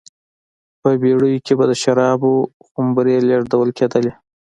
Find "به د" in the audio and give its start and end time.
1.59-1.73